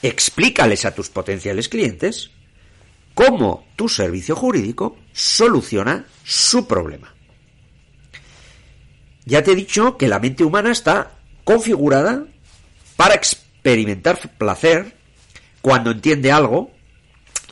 explícales 0.02 0.84
a 0.84 0.94
tus 0.94 1.08
potenciales 1.08 1.68
clientes 1.68 2.30
cómo 3.14 3.66
tu 3.74 3.88
servicio 3.88 4.36
jurídico 4.36 4.96
soluciona 5.12 6.06
su 6.22 6.68
problema. 6.68 7.14
Ya 9.24 9.42
te 9.42 9.52
he 9.52 9.56
dicho 9.56 9.96
que 9.96 10.08
la 10.08 10.20
mente 10.20 10.44
humana 10.44 10.70
está 10.70 11.18
configurada 11.44 12.24
para 12.98 13.14
experimentar 13.14 14.18
placer 14.38 14.92
cuando 15.62 15.92
entiende 15.92 16.32
algo 16.32 16.72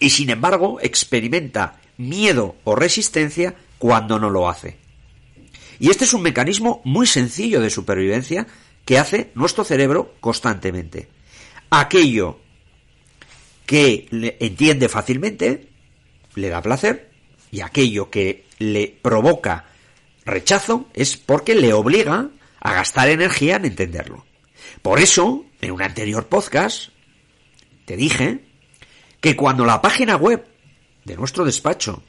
y 0.00 0.10
sin 0.10 0.30
embargo 0.30 0.80
experimenta 0.82 1.78
miedo 1.98 2.56
o 2.64 2.74
resistencia 2.74 3.54
cuando 3.78 4.18
no 4.18 4.28
lo 4.28 4.48
hace. 4.48 4.76
Y 5.78 5.90
este 5.90 6.04
es 6.04 6.14
un 6.14 6.22
mecanismo 6.22 6.80
muy 6.82 7.06
sencillo 7.06 7.60
de 7.60 7.70
supervivencia 7.70 8.48
que 8.84 8.98
hace 8.98 9.30
nuestro 9.36 9.62
cerebro 9.62 10.16
constantemente. 10.18 11.08
Aquello 11.70 12.40
que 13.66 14.08
entiende 14.40 14.88
fácilmente 14.88 15.68
le 16.34 16.48
da 16.48 16.60
placer 16.60 17.12
y 17.52 17.60
aquello 17.60 18.10
que 18.10 18.46
le 18.58 18.98
provoca 19.00 19.66
rechazo 20.24 20.88
es 20.92 21.16
porque 21.16 21.54
le 21.54 21.72
obliga 21.72 22.30
a 22.58 22.74
gastar 22.74 23.10
energía 23.10 23.54
en 23.54 23.66
entenderlo. 23.66 24.24
Por 24.82 25.00
eso, 25.00 25.44
en 25.60 25.72
un 25.72 25.82
anterior 25.82 26.26
podcast, 26.26 26.90
te 27.84 27.96
dije 27.96 28.40
que 29.20 29.36
cuando 29.36 29.64
la 29.64 29.80
página 29.80 30.16
web 30.16 30.46
de 31.04 31.16
nuestro 31.16 31.44
despacho 31.44 32.02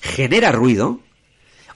genera 0.00 0.52
ruido, 0.52 1.00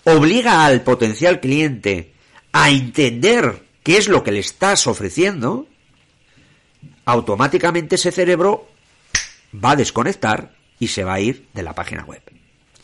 obliga 0.05 0.65
al 0.65 0.83
potencial 0.83 1.41
cliente 1.41 2.13
a 2.53 2.71
entender 2.71 3.63
qué 3.83 3.99
es 3.99 4.09
lo 4.09 4.23
que 4.23 4.33
le 4.33 4.41
estás 4.41 4.87
ofreciendo, 4.87 5.67
automáticamente 7.05 7.97
ese 7.97 8.13
cerebro 8.13 8.69
va 9.53 9.73
a 9.73 9.77
desconectar 9.77 10.55
y 10.79 10.89
se 10.89 11.05
va 11.05 11.15
a 11.15 11.21
ir 11.21 11.47
de 11.53 11.63
la 11.63 11.75
página 11.75 12.05
web. 12.05 12.23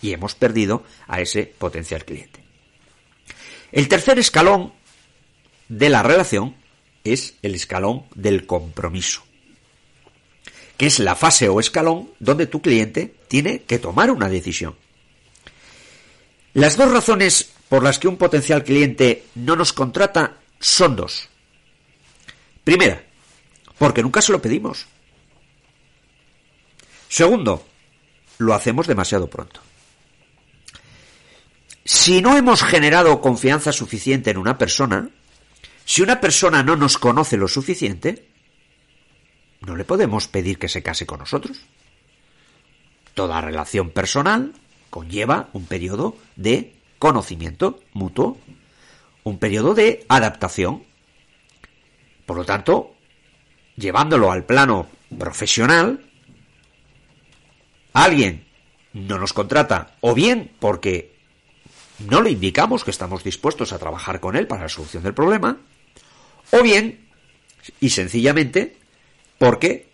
Y 0.00 0.12
hemos 0.12 0.34
perdido 0.34 0.84
a 1.08 1.20
ese 1.20 1.44
potencial 1.44 2.04
cliente. 2.04 2.40
El 3.72 3.88
tercer 3.88 4.18
escalón 4.18 4.72
de 5.68 5.88
la 5.88 6.02
relación 6.02 6.54
es 7.04 7.34
el 7.42 7.54
escalón 7.54 8.04
del 8.14 8.46
compromiso, 8.46 9.22
que 10.76 10.86
es 10.86 10.98
la 10.98 11.14
fase 11.14 11.48
o 11.48 11.60
escalón 11.60 12.10
donde 12.18 12.46
tu 12.46 12.60
cliente 12.60 13.14
tiene 13.28 13.62
que 13.62 13.78
tomar 13.78 14.10
una 14.10 14.28
decisión. 14.28 14.74
Las 16.54 16.76
dos 16.76 16.90
razones 16.90 17.50
por 17.68 17.82
las 17.82 17.98
que 17.98 18.08
un 18.08 18.16
potencial 18.16 18.64
cliente 18.64 19.24
no 19.34 19.54
nos 19.56 19.72
contrata 19.72 20.38
son 20.58 20.96
dos. 20.96 21.28
Primera, 22.64 23.02
porque 23.78 24.02
nunca 24.02 24.20
se 24.20 24.32
lo 24.32 24.42
pedimos. 24.42 24.86
Segundo, 27.08 27.66
lo 28.38 28.54
hacemos 28.54 28.86
demasiado 28.86 29.28
pronto. 29.28 29.60
Si 31.84 32.20
no 32.20 32.36
hemos 32.36 32.62
generado 32.62 33.20
confianza 33.20 33.72
suficiente 33.72 34.30
en 34.30 34.36
una 34.36 34.58
persona, 34.58 35.08
si 35.88 36.02
una 36.02 36.20
persona 36.20 36.62
no 36.62 36.76
nos 36.76 36.98
conoce 36.98 37.38
lo 37.38 37.48
suficiente, 37.48 38.28
no 39.62 39.74
le 39.74 39.86
podemos 39.86 40.28
pedir 40.28 40.58
que 40.58 40.68
se 40.68 40.82
case 40.82 41.06
con 41.06 41.20
nosotros. 41.20 41.62
Toda 43.14 43.40
relación 43.40 43.88
personal 43.88 44.52
conlleva 44.90 45.48
un 45.54 45.64
periodo 45.64 46.14
de 46.36 46.74
conocimiento 46.98 47.80
mutuo, 47.94 48.36
un 49.24 49.38
periodo 49.38 49.72
de 49.72 50.04
adaptación. 50.10 50.84
Por 52.26 52.36
lo 52.36 52.44
tanto, 52.44 52.94
llevándolo 53.74 54.30
al 54.30 54.44
plano 54.44 54.88
profesional, 55.18 56.04
alguien 57.94 58.46
no 58.92 59.18
nos 59.18 59.32
contrata 59.32 59.96
o 60.02 60.12
bien 60.12 60.52
porque 60.60 61.16
no 61.98 62.20
le 62.20 62.32
indicamos 62.32 62.84
que 62.84 62.90
estamos 62.90 63.24
dispuestos 63.24 63.72
a 63.72 63.78
trabajar 63.78 64.20
con 64.20 64.36
él 64.36 64.46
para 64.46 64.64
la 64.64 64.68
solución 64.68 65.02
del 65.02 65.14
problema, 65.14 65.56
o 66.50 66.62
bien, 66.62 67.08
y 67.80 67.90
sencillamente, 67.90 68.76
porque 69.38 69.88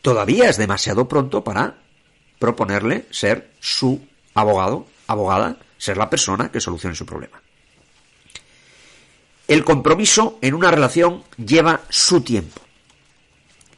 todavía 0.00 0.48
es 0.48 0.56
demasiado 0.56 1.08
pronto 1.08 1.44
para 1.44 1.78
proponerle 2.38 3.06
ser 3.10 3.50
su 3.60 4.06
abogado, 4.34 4.86
abogada, 5.06 5.58
ser 5.78 5.96
la 5.96 6.10
persona 6.10 6.50
que 6.50 6.60
solucione 6.60 6.96
su 6.96 7.06
problema. 7.06 7.40
El 9.48 9.64
compromiso 9.64 10.38
en 10.40 10.54
una 10.54 10.70
relación 10.70 11.24
lleva 11.36 11.82
su 11.88 12.22
tiempo 12.22 12.60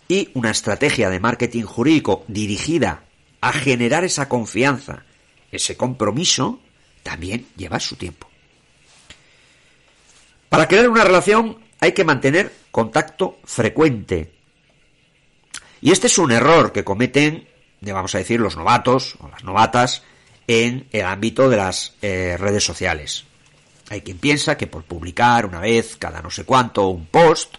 y 0.08 0.30
una 0.34 0.50
estrategia 0.50 1.10
de 1.10 1.20
marketing 1.20 1.64
jurídico 1.64 2.24
dirigida 2.28 3.04
a 3.40 3.52
generar 3.52 4.04
esa 4.04 4.28
confianza, 4.28 5.04
ese 5.50 5.76
compromiso, 5.76 6.60
también 7.02 7.46
lleva 7.56 7.80
su 7.80 7.96
tiempo. 7.96 8.28
Para 10.48 10.68
crear 10.68 10.88
una 10.88 11.04
relación 11.04 11.63
hay 11.80 11.92
que 11.92 12.04
mantener 12.04 12.52
contacto 12.70 13.38
frecuente. 13.44 14.32
Y 15.80 15.90
este 15.90 16.06
es 16.06 16.18
un 16.18 16.32
error 16.32 16.72
que 16.72 16.84
cometen, 16.84 17.46
vamos 17.80 18.14
a 18.14 18.18
decir, 18.18 18.40
los 18.40 18.56
novatos 18.56 19.16
o 19.20 19.28
las 19.28 19.44
novatas 19.44 20.02
en 20.46 20.86
el 20.92 21.04
ámbito 21.04 21.48
de 21.48 21.56
las 21.56 21.94
eh, 22.02 22.36
redes 22.38 22.64
sociales. 22.64 23.24
Hay 23.90 24.00
quien 24.00 24.18
piensa 24.18 24.56
que 24.56 24.66
por 24.66 24.84
publicar 24.84 25.44
una 25.46 25.60
vez 25.60 25.96
cada 25.96 26.22
no 26.22 26.30
sé 26.30 26.44
cuánto 26.44 26.88
un 26.88 27.06
post, 27.06 27.56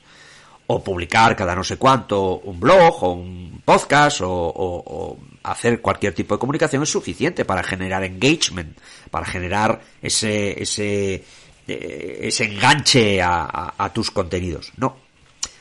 o 0.68 0.84
publicar 0.84 1.36
cada 1.36 1.56
no 1.56 1.64
sé 1.64 1.78
cuánto 1.78 2.38
un 2.40 2.60
blog 2.60 3.04
o 3.04 3.14
un 3.14 3.62
podcast 3.64 4.22
o 4.24 5.18
hacer 5.46 5.82
cualquier 5.82 6.14
tipo 6.14 6.36
de 6.36 6.40
comunicación 6.40 6.84
es 6.84 6.90
suficiente 6.90 7.46
para 7.46 7.64
generar 7.64 8.04
engagement, 8.04 8.78
para 9.12 9.26
generar 9.26 9.82
ese, 10.02 10.62
ese, 10.62 11.24
eh, 11.68 12.20
ese 12.24 12.46
enganche 12.46 13.22
a, 13.22 13.92
tus 13.94 14.12
contenidos. 14.12 14.72
No, 14.78 14.98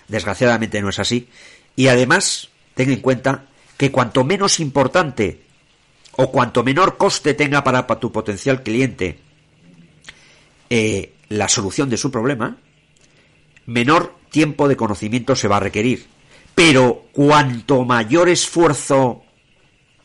desgraciadamente 0.08 0.80
no 0.82 0.90
es 0.90 0.98
así. 0.98 1.28
Y 1.76 1.88
además, 1.88 2.50
ten 2.74 2.90
en 2.90 3.00
cuenta 3.00 3.46
que 3.76 3.90
cuanto 3.90 4.24
menos 4.24 4.60
importante 4.60 5.40
o 6.12 6.30
cuanto 6.30 6.62
menor 6.62 6.96
coste 6.96 7.34
tenga 7.34 7.64
para, 7.64 7.86
tu 7.86 8.12
potencial 8.12 8.62
cliente 8.62 9.18
eh, 10.70 11.12
la 11.28 11.48
solución 11.48 11.90
de 11.90 11.96
su 11.96 12.10
problema, 12.10 12.58
menor 13.66 14.14
tiempo 14.30 14.68
de 14.68 14.76
conocimiento 14.76 15.34
se 15.34 15.48
va 15.48 15.56
a 15.56 15.60
requerir. 15.60 16.06
Pero 16.54 17.06
cuanto 17.12 17.84
mayor 17.84 18.28
esfuerzo 18.28 19.24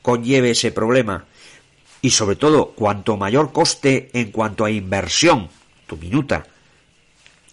conlleve 0.02 0.52
ese 0.52 0.72
problema 0.72 1.26
y 2.02 2.12
sobre 2.12 2.36
todo 2.36 2.72
cuanto 2.72 3.18
mayor 3.18 3.52
coste 3.52 4.10
en 4.14 4.32
cuanto 4.32 4.66
a 4.66 4.72
inversión, 4.72 5.50
tu 5.90 5.98
minuta, 5.98 6.46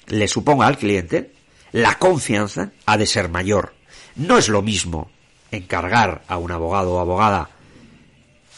le 0.07 0.29
suponga 0.29 0.69
al 0.69 0.79
cliente, 0.79 1.33
la 1.73 1.99
confianza 1.99 2.71
ha 2.85 2.97
de 2.97 3.07
ser 3.07 3.29
mayor. 3.29 3.75
No 4.15 4.39
es 4.39 4.49
lo 4.49 4.63
mismo 4.63 5.11
encargar 5.51 6.23
a 6.29 6.37
un 6.37 6.53
abogado 6.53 6.95
o 6.95 7.01
abogada 7.01 7.51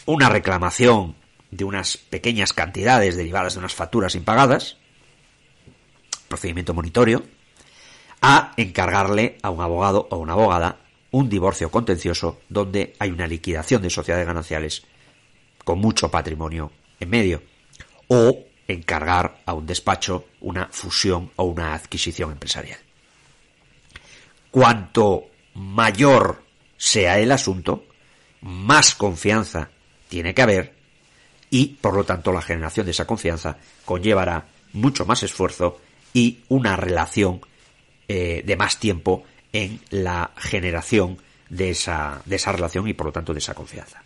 una 0.05 0.29
reclamación 0.29 1.15
de 1.51 1.65
unas 1.65 1.97
pequeñas 1.97 2.53
cantidades 2.53 3.17
derivadas 3.17 3.55
de 3.55 3.61
unas 3.61 3.75
facturas 3.75 4.15
impagadas, 4.15 4.77
procedimiento 6.29 6.75
monitorio, 6.75 7.25
a 8.21 8.53
encargarle 8.57 9.39
a 9.43 9.51
un 9.51 9.61
abogado 9.63 10.09
o 10.11 10.17
una 10.19 10.33
abogada 10.33 10.81
un 11.11 11.31
divorcio 11.31 11.71
contencioso 11.71 12.41
donde 12.49 12.95
hay 12.99 13.11
una 13.11 13.27
liquidación 13.27 13.81
de 13.81 13.91
sociedades 13.91 14.27
gananciales 14.27 14.83
con 15.65 15.79
mucho 15.79 16.11
patrimonio 16.11 16.71
en 17.01 17.09
medio 17.09 17.43
o 18.09 18.48
encargar 18.69 19.41
a 19.47 19.55
un 19.55 19.67
despacho 19.67 20.27
una 20.41 20.69
fusión 20.71 21.31
o 21.37 21.45
una 21.45 21.75
adquisición 21.75 22.33
empresarial. 22.33 22.79
Cuanto 24.51 25.27
mayor 25.55 26.45
sea 26.77 27.19
el 27.19 27.33
asunto, 27.33 27.87
más 28.43 28.95
confianza 28.95 29.71
tiene 30.09 30.35
que 30.35 30.43
haber 30.43 30.75
y, 31.51 31.67
por 31.81 31.95
lo 31.95 32.05
tanto, 32.05 32.33
la 32.33 32.43
generación 32.43 32.87
de 32.87 32.93
esa 32.93 33.07
confianza 33.07 33.57
conllevará 33.85 34.47
mucho 34.75 35.07
más 35.07 35.23
esfuerzo 35.23 35.81
y 36.13 36.41
una 36.49 36.77
relación 36.77 37.41
eh, 38.07 38.43
de 38.45 38.57
más 38.57 38.79
tiempo 38.79 39.25
en 39.53 39.81
la 39.91 40.31
generación 40.37 41.19
de 41.49 41.71
esa, 41.71 42.21
de 42.27 42.37
esa 42.37 42.53
relación 42.53 42.87
y, 42.87 42.93
por 42.93 43.07
lo 43.07 43.13
tanto, 43.13 43.33
de 43.33 43.39
esa 43.39 43.55
confianza. 43.55 44.03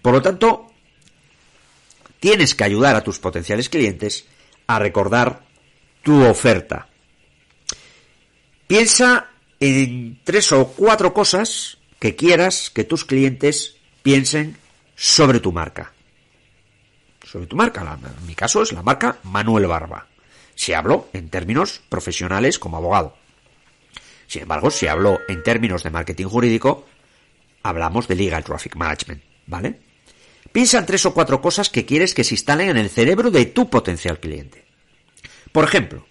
Por 0.00 0.14
lo 0.14 0.22
tanto, 0.22 0.73
tienes 2.24 2.54
que 2.54 2.64
ayudar 2.64 2.96
a 2.96 3.04
tus 3.04 3.18
potenciales 3.18 3.68
clientes 3.68 4.24
a 4.66 4.78
recordar 4.78 5.42
tu 6.02 6.24
oferta. 6.24 6.88
Piensa 8.66 9.28
en 9.60 10.18
tres 10.24 10.50
o 10.52 10.68
cuatro 10.68 11.12
cosas 11.12 11.76
que 11.98 12.16
quieras 12.16 12.70
que 12.70 12.84
tus 12.84 13.04
clientes 13.04 13.76
piensen 14.02 14.56
sobre 14.96 15.38
tu 15.38 15.52
marca. 15.52 15.92
Sobre 17.22 17.46
tu 17.46 17.56
marca, 17.56 17.82
en 17.82 18.26
mi 18.26 18.34
caso 18.34 18.62
es 18.62 18.72
la 18.72 18.80
marca 18.80 19.18
Manuel 19.24 19.66
Barba. 19.66 20.06
Si 20.54 20.72
hablo 20.72 21.10
en 21.12 21.28
términos 21.28 21.82
profesionales 21.90 22.58
como 22.58 22.78
abogado. 22.78 23.18
Sin 24.28 24.40
embargo, 24.40 24.70
si 24.70 24.86
hablo 24.86 25.20
en 25.28 25.42
términos 25.42 25.82
de 25.82 25.90
marketing 25.90 26.28
jurídico, 26.28 26.86
hablamos 27.62 28.08
de 28.08 28.14
Legal 28.14 28.44
Traffic 28.44 28.76
Management, 28.76 29.22
¿vale? 29.46 29.83
Piensa 30.54 30.78
en 30.78 30.86
tres 30.86 31.04
o 31.04 31.12
cuatro 31.12 31.42
cosas 31.42 31.68
que 31.68 31.84
quieres 31.84 32.14
que 32.14 32.22
se 32.22 32.34
instalen 32.34 32.68
en 32.68 32.76
el 32.76 32.88
cerebro 32.88 33.32
de 33.32 33.46
tu 33.46 33.68
potencial 33.68 34.20
cliente. 34.20 34.64
Por 35.50 35.64
ejemplo, 35.64 36.06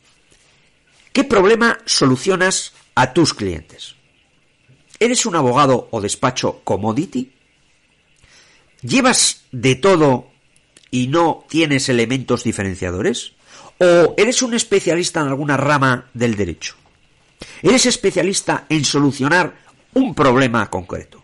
¿qué 1.13 1.23
problema 1.23 1.79
solucionas 1.85 2.73
a 2.93 3.13
tus 3.13 3.33
clientes? 3.33 3.95
¿Eres 4.99 5.25
un 5.25 5.37
abogado 5.37 5.87
o 5.91 6.01
despacho 6.01 6.59
commodity? 6.65 7.31
¿Llevas 8.81 9.45
de 9.53 9.75
todo 9.75 10.27
y 10.91 11.07
no 11.07 11.45
tienes 11.47 11.87
elementos 11.87 12.43
diferenciadores? 12.43 13.35
¿O 13.79 14.13
eres 14.17 14.41
un 14.41 14.55
especialista 14.55 15.21
en 15.21 15.27
alguna 15.27 15.55
rama 15.55 16.09
del 16.13 16.35
derecho? 16.35 16.75
¿Eres 17.61 17.85
especialista 17.85 18.65
en 18.67 18.83
solucionar 18.83 19.55
un 19.93 20.13
problema 20.13 20.69
concreto? 20.69 21.22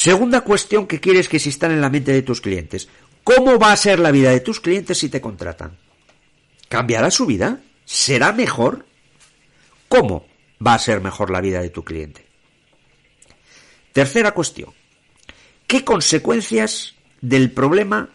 Segunda 0.00 0.40
cuestión 0.40 0.86
que 0.86 0.98
quieres 0.98 1.28
que 1.28 1.38
se 1.38 1.50
instale 1.50 1.74
en 1.74 1.82
la 1.82 1.90
mente 1.90 2.10
de 2.10 2.22
tus 2.22 2.40
clientes. 2.40 2.88
¿Cómo 3.22 3.58
va 3.58 3.70
a 3.70 3.76
ser 3.76 3.98
la 3.98 4.10
vida 4.10 4.30
de 4.30 4.40
tus 4.40 4.58
clientes 4.58 4.96
si 4.96 5.10
te 5.10 5.20
contratan? 5.20 5.76
¿Cambiará 6.70 7.10
su 7.10 7.26
vida? 7.26 7.60
¿Será 7.84 8.32
mejor? 8.32 8.86
¿Cómo 9.90 10.26
va 10.66 10.72
a 10.72 10.78
ser 10.78 11.02
mejor 11.02 11.28
la 11.28 11.42
vida 11.42 11.60
de 11.60 11.68
tu 11.68 11.84
cliente? 11.84 12.24
Tercera 13.92 14.32
cuestión. 14.32 14.72
¿Qué 15.66 15.84
consecuencias 15.84 16.94
del 17.20 17.50
problema 17.50 18.08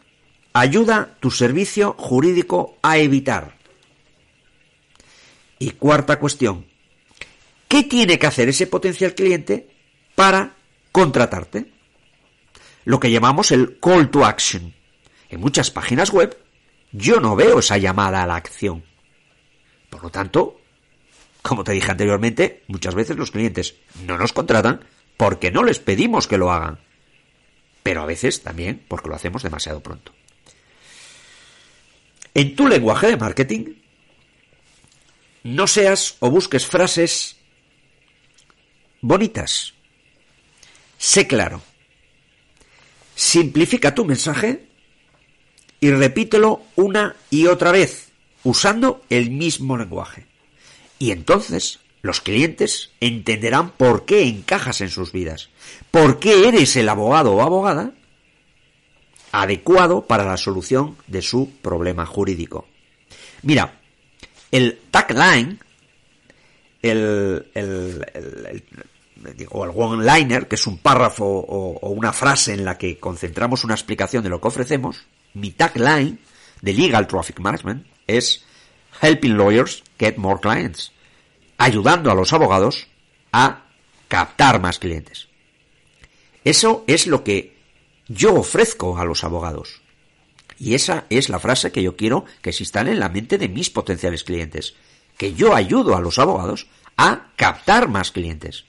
ayuda 0.54 1.16
tu 1.20 1.30
servicio 1.30 1.94
jurídico 2.00 2.80
a 2.82 2.98
evitar? 2.98 3.60
Y 5.60 5.70
cuarta 5.70 6.18
cuestión. 6.18 6.66
¿Qué 7.68 7.84
tiene 7.84 8.18
que 8.18 8.26
hacer 8.26 8.50
ese 8.50 8.66
potencial 8.66 9.14
cliente 9.14 9.70
para 10.16 10.56
contratarte? 10.92 11.75
Lo 12.86 13.00
que 13.00 13.12
llamamos 13.12 13.52
el 13.52 13.80
call 13.80 14.10
to 14.10 14.26
action. 14.26 14.74
En 15.30 15.42
muchas 15.42 15.72
páginas 15.72 16.12
web 16.12 16.38
yo 16.92 17.20
no 17.20 17.36
veo 17.36 17.60
esa 17.60 17.78
llamada 17.78 18.24
a 18.24 18.28
la 18.28 18.36
acción. 18.36 18.84
Por 19.90 20.04
lo 20.04 20.10
tanto, 20.10 20.62
como 21.42 21.64
te 21.64 21.74
dije 21.74 21.92
anteriormente, 21.92 22.64
muchas 22.68 22.96
veces 22.96 23.18
los 23.18 23.32
clientes 23.32 23.76
no 24.06 24.18
nos 24.18 24.34
contratan 24.34 24.86
porque 25.18 25.52
no 25.52 25.64
les 25.64 25.80
pedimos 25.80 26.28
que 26.28 26.38
lo 26.38 26.52
hagan. 26.52 26.80
Pero 27.84 28.02
a 28.02 28.06
veces 28.06 28.42
también 28.44 28.84
porque 28.88 29.10
lo 29.10 29.16
hacemos 29.16 29.44
demasiado 29.44 29.82
pronto. 29.82 30.14
En 32.34 32.56
tu 32.56 32.68
lenguaje 32.68 33.08
de 33.08 33.18
marketing, 33.18 33.76
no 35.44 35.68
seas 35.68 36.18
o 36.20 36.30
busques 36.30 36.66
frases 36.66 37.38
bonitas. 39.02 39.74
Sé 40.98 41.28
claro. 41.28 41.62
Simplifica 43.16 43.96
tu 43.96 44.06
mensaje 44.06 44.66
y 45.80 45.90
repítelo 45.92 46.64
una 46.76 47.16
y 47.30 47.48
otra 47.48 47.72
vez, 47.72 48.10
usando 48.44 49.04
el 49.10 49.32
mismo 49.32 49.78
lenguaje. 49.78 50.26
Y 51.00 51.12
entonces 51.12 51.80
los 52.02 52.22
clientes 52.22 52.92
entenderán 53.00 53.72
por 53.72 54.06
qué 54.06 54.24
encajas 54.24 54.82
en 54.82 54.90
sus 54.90 55.12
vidas, 55.12 55.50
por 55.92 56.20
qué 56.20 56.48
eres 56.48 56.76
el 56.76 56.90
abogado 56.90 57.34
o 57.34 57.42
abogada 57.42 57.94
adecuado 59.42 60.06
para 60.06 60.26
la 60.26 60.38
solución 60.38 60.96
de 61.08 61.22
su 61.22 61.52
problema 61.62 62.06
jurídico. 62.06 62.68
Mira, 63.42 63.80
el 64.52 64.80
tagline, 64.92 65.60
el, 66.82 67.48
el, 67.54 68.64
o 69.50 69.66
el 69.66 69.72
one-liner, 69.74 70.48
que 70.48 70.56
es 70.56 70.68
un 70.68 70.78
párrafo 70.78 71.26
o, 71.26 71.90
una 71.90 72.14
frase 72.14 72.54
en 72.54 72.66
la 72.66 72.78
que 72.78 73.00
concentramos 73.00 73.64
una 73.64 73.74
explicación 73.74 74.24
de 74.24 74.30
lo 74.30 74.42
que 74.42 74.48
ofrecemos, 74.48 75.06
mi 75.34 75.52
tagline 75.52 76.20
de 76.62 76.74
Legal 76.74 77.08
Traffic 77.08 77.40
Management 77.40 77.86
es 78.08 78.46
Helping 79.02 79.38
Lawyers 79.38 79.84
Get 80.00 80.18
More 80.18 80.40
Clients, 80.40 80.92
ayudando 81.58 82.12
a 82.12 82.16
los 82.16 82.34
abogados 82.34 82.88
a 83.32 83.66
captar 84.08 84.62
más 84.62 84.80
clientes. 84.80 85.28
Eso 86.44 86.84
es 86.88 87.08
lo 87.08 87.24
que 87.24 87.58
yo 88.08 88.36
ofrezco 88.36 88.98
a 88.98 89.06
los 89.06 89.24
abogados. 89.24 89.82
Y 90.58 90.76
esa 90.76 91.06
es 91.10 91.30
la 91.30 91.40
frase 91.40 91.72
que 91.72 91.84
yo 91.84 91.98
quiero 91.98 92.26
que 92.42 92.54
se 92.54 92.64
instale 92.64 92.92
en 92.92 93.00
la 93.00 93.10
mente 93.10 93.38
de 93.38 93.50
mis 93.50 93.70
potenciales 93.70 94.24
clientes. 94.24 94.76
Que 95.18 95.34
yo 95.34 95.56
ayudo 95.56 95.96
a 95.96 96.02
los 96.02 96.20
abogados 96.20 96.68
a 96.98 97.32
captar 97.36 97.90
más 97.90 98.12
clientes. 98.12 98.66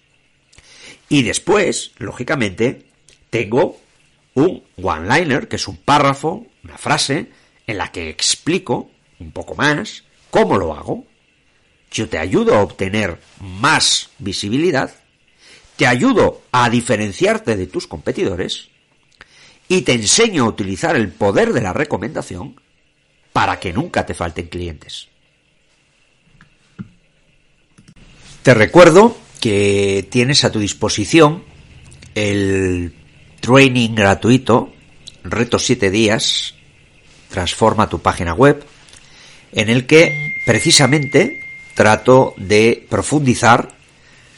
Y 1.09 1.23
después, 1.23 1.93
lógicamente, 1.99 2.87
tengo 3.31 3.79
un 4.35 4.63
one-liner, 4.83 5.49
que 5.49 5.57
es 5.57 5.69
un 5.69 5.77
párrafo, 5.77 6.47
una 6.65 6.79
frase, 6.79 7.31
en 7.67 7.79
la 7.79 7.91
que 7.93 8.09
explico 8.09 8.91
un 9.19 9.33
poco 9.33 9.55
más 9.55 10.05
cómo 10.31 10.59
lo 10.59 10.75
hago. 10.75 11.05
Yo 11.91 12.09
te 12.09 12.19
ayudo 12.19 12.55
a 12.55 12.63
obtener 12.63 13.19
más 13.41 14.11
visibilidad, 14.19 14.95
te 15.77 15.87
ayudo 15.87 16.43
a 16.53 16.69
diferenciarte 16.69 17.57
de 17.57 17.67
tus 17.67 17.87
competidores 17.87 18.69
y 19.69 19.83
te 19.83 19.93
enseño 19.93 20.45
a 20.45 20.49
utilizar 20.49 20.97
el 20.97 21.11
poder 21.11 21.53
de 21.53 21.63
la 21.63 21.73
recomendación 21.73 22.61
para 23.33 23.61
que 23.61 23.73
nunca 23.73 24.07
te 24.07 24.15
falten 24.15 24.49
clientes. 24.49 25.09
Te 28.43 28.55
recuerdo 28.55 29.17
que 29.47 30.05
tienes 30.11 30.43
a 30.43 30.51
tu 30.51 30.59
disposición 30.59 31.45
el 32.17 32.93
training 33.39 33.95
gratuito, 33.95 34.73
reto 35.23 35.61
7 35.61 35.89
días, 35.93 36.57
transforma 37.31 37.89
tu 37.89 38.03
página 38.03 38.35
web, 38.35 38.65
en 39.53 39.69
el 39.69 39.87
que 39.87 40.35
precisamente 40.45 41.39
trato 41.77 42.35
de 42.39 42.89
profundizar 42.91 43.69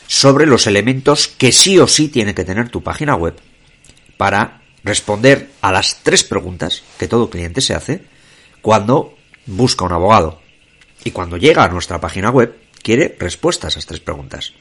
sobre 0.07 0.45
los 0.45 0.67
elementos 0.67 1.27
que 1.27 1.53
sí 1.53 1.79
o 1.79 1.89
sí 1.89 2.09
tiene 2.09 2.35
que 2.35 2.45
tener 2.45 2.69
tu 2.69 2.83
página 2.83 3.15
web 3.15 3.35
para 4.19 4.61
responder 4.85 5.49
a 5.63 5.73
las 5.73 6.01
tres 6.03 6.23
preguntas 6.23 6.83
que 6.99 7.09
todo 7.09 7.31
cliente 7.31 7.63
se 7.63 7.73
hace 7.73 8.03
cuando 8.61 9.17
busca 9.47 9.87
un 9.87 9.93
abogado 9.93 10.43
y 11.03 11.13
cuando 11.13 11.39
llega 11.39 11.65
a 11.65 11.69
nuestra 11.69 11.99
página 11.99 12.29
web 12.29 12.59
quiere 12.83 13.17
respuestas 13.19 13.75
a 13.75 13.79
esas 13.79 13.87
tres 13.87 14.01
preguntas. 14.01 14.53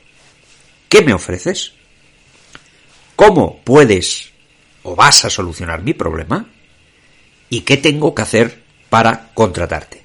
¿Qué 0.90 1.02
me 1.02 1.14
ofreces? 1.14 1.74
¿Cómo 3.16 3.62
puedes 3.64 4.32
o 4.84 4.96
vas 4.96 5.26
a 5.26 5.30
solucionar 5.30 5.82
mi 5.82 5.94
problema? 5.94 6.48
¿Y 7.50 7.62
qué 7.62 7.78
tengo 7.78 8.14
que 8.14 8.22
hacer 8.22 8.64
para 8.90 9.32
contratarte? 9.34 10.04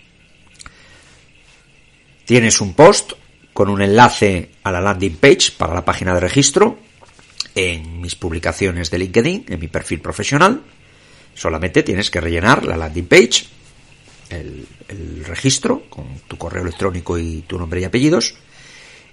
Tienes 2.25 2.61
un 2.61 2.75
post 2.75 3.13
con 3.53 3.69
un 3.69 3.83
enlace 3.83 4.51
a 4.63 4.71
la 4.73 4.81
landing 4.81 5.17
page 5.17 5.53
para 5.57 5.75
la 5.75 5.85
página 5.85 6.15
de 6.15 6.21
registro 6.21 6.79
en 7.55 8.01
mis 8.01 8.15
publicaciones 8.15 8.91
de 8.91 8.99
LinkedIn, 8.99 9.47
en 9.49 9.61
mi 9.61 9.69
perfil 9.69 10.01
profesional. 10.01 10.63
Solamente 11.35 11.83
tienes 11.83 12.11
que 12.11 12.21
rellenar 12.21 12.65
la 12.65 12.77
landing 12.77 13.07
page, 13.07 13.45
el, 14.31 14.67
registro 15.25 15.89
con 15.89 16.21
tu 16.29 16.37
correo 16.37 16.63
electrónico 16.63 17.17
y 17.17 17.43
tu 17.47 17.59
nombre 17.59 17.81
y 17.81 17.85
apellidos 17.85 18.35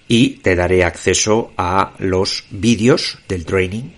y 0.10 0.32
te 0.38 0.56
daré 0.56 0.84
acceso 0.84 1.54
a 1.56 1.94
los 2.00 2.46
vídeos 2.50 3.20
del 3.30 3.46
training 3.46 3.92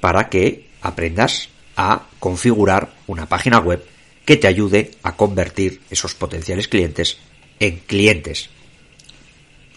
para 0.00 0.30
que 0.30 0.68
aprendas 0.80 1.50
a 1.76 2.06
configurar 2.20 2.90
una 3.08 3.26
página 3.26 3.58
web 3.58 3.84
que 4.24 4.36
te 4.36 4.46
ayude 4.46 4.92
a 5.02 5.16
convertir 5.16 5.80
esos 5.90 6.14
potenciales 6.14 6.68
clientes 6.68 7.18
en 7.58 7.78
clientes. 7.78 8.50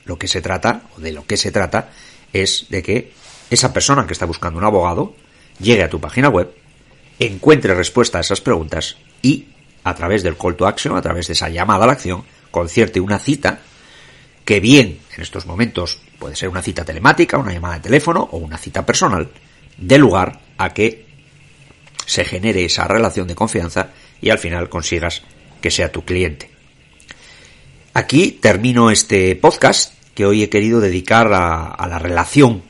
Lo 0.05 0.19
que 0.19 0.27
se 0.27 0.41
trata, 0.41 0.83
o 0.95 1.01
de 1.01 1.13
lo 1.13 1.25
que 1.25 1.35
se 1.35 1.51
trata, 1.51 1.89
es 2.31 2.67
de 2.69 2.83
que 2.83 3.11
esa 3.49 3.73
persona 3.73 4.05
que 4.05 4.13
está 4.13 4.27
buscando 4.27 4.59
un 4.59 4.65
abogado 4.65 5.15
llegue 5.59 5.83
a 5.83 5.89
tu 5.89 5.99
página 5.99 6.29
web, 6.29 6.53
encuentre 7.17 7.73
respuesta 7.73 8.19
a 8.19 8.21
esas 8.21 8.41
preguntas 8.41 8.97
y, 9.23 9.47
a 9.83 9.95
través 9.95 10.21
del 10.21 10.37
call 10.37 10.55
to 10.55 10.67
action, 10.67 10.95
a 10.95 11.01
través 11.01 11.25
de 11.25 11.33
esa 11.33 11.49
llamada 11.49 11.85
a 11.85 11.87
la 11.87 11.93
acción, 11.93 12.23
concierte 12.51 12.99
una 12.99 13.17
cita 13.17 13.61
que 14.45 14.59
bien 14.59 14.99
en 15.15 15.21
estos 15.21 15.45
momentos 15.45 15.99
puede 16.19 16.35
ser 16.35 16.49
una 16.49 16.61
cita 16.61 16.85
telemática, 16.85 17.37
una 17.37 17.53
llamada 17.53 17.75
de 17.75 17.81
teléfono 17.81 18.27
o 18.31 18.37
una 18.37 18.57
cita 18.57 18.85
personal, 18.85 19.29
dé 19.77 19.97
lugar 19.97 20.39
a 20.57 20.73
que 20.73 21.05
se 22.05 22.25
genere 22.25 22.65
esa 22.65 22.87
relación 22.87 23.27
de 23.27 23.35
confianza 23.35 23.89
y 24.21 24.29
al 24.29 24.39
final 24.39 24.69
consigas 24.69 25.23
que 25.61 25.71
sea 25.71 25.91
tu 25.91 26.03
cliente. 26.03 26.49
Aquí 27.93 28.31
termino 28.31 28.91
este 28.91 29.35
podcast 29.35 29.93
que 30.13 30.25
hoy 30.25 30.43
he 30.43 30.49
querido 30.49 30.79
dedicar 30.79 31.31
a, 31.33 31.87
la 31.87 31.99
relación 31.99 32.63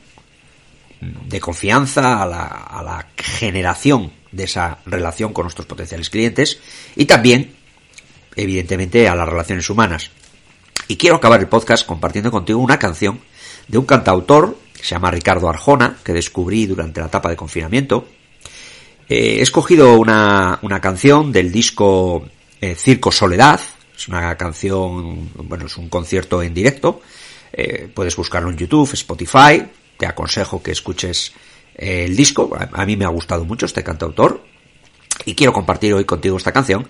de 1.00 1.40
confianza, 1.40 2.22
a 2.22 2.26
la, 2.26 2.44
a 2.44 2.82
la 2.82 3.08
generación 3.16 4.12
de 4.30 4.44
esa 4.44 4.78
relación 4.86 5.32
con 5.32 5.44
nuestros 5.44 5.66
potenciales 5.66 6.10
clientes 6.10 6.58
y 6.96 7.04
también, 7.04 7.54
evidentemente, 8.36 9.08
a 9.08 9.14
las 9.14 9.28
relaciones 9.28 9.68
humanas. 9.68 10.10
Y 10.88 10.96
quiero 10.96 11.16
acabar 11.16 11.40
el 11.40 11.48
podcast 11.48 11.86
compartiendo 11.86 12.30
contigo 12.30 12.58
una 12.58 12.78
canción 12.78 13.20
de 13.68 13.78
un 13.78 13.86
cantautor 13.86 14.56
que 14.76 14.82
se 14.82 14.94
llama 14.94 15.10
Ricardo 15.10 15.48
Arjona, 15.48 15.98
que 16.02 16.12
descubrí 16.12 16.66
durante 16.66 17.00
la 17.00 17.06
etapa 17.06 17.28
de 17.30 17.36
confinamiento. 17.36 18.06
Eh, 19.08 19.38
he 19.38 19.42
escogido 19.42 19.98
una, 19.98 20.58
canción 20.80 21.32
del 21.32 21.52
disco 21.52 22.26
eh, 22.60 22.74
Circo 22.74 23.12
Soledad, 23.12 23.60
es 23.96 24.08
una 24.08 24.36
canción, 24.36 25.30
bueno, 25.34 25.66
es 25.66 25.76
un 25.76 25.88
concierto 25.88 26.42
en 26.42 26.54
directo, 26.54 27.00
eh, 27.52 27.88
puedes 27.94 28.16
buscarlo 28.16 28.50
en 28.50 28.56
YouTube, 28.56 28.92
Spotify, 28.94 29.62
te 29.96 30.06
aconsejo 30.06 30.62
que 30.62 30.72
escuches 30.72 31.32
el 31.74 32.16
disco, 32.16 32.50
a, 32.72 32.84
mí 32.84 32.96
me 32.96 33.04
ha 33.04 33.08
gustado 33.08 33.44
mucho 33.44 33.66
este 33.66 33.84
cantautor, 33.84 34.42
y 35.24 35.34
quiero 35.34 35.52
compartir 35.52 35.94
hoy 35.94 36.04
contigo 36.04 36.36
esta 36.36 36.52
canción, 36.52 36.88